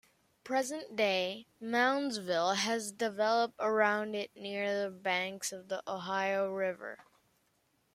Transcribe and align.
Present-day 0.43 1.45
Moundsville 1.61 2.55
has 2.55 2.91
developed 2.91 3.53
around 3.59 4.15
it 4.15 4.31
near 4.35 4.83
the 4.85 4.89
banks 4.89 5.51
of 5.51 5.67
the 5.67 5.83
Ohio 5.87 6.49
River. 6.51 7.05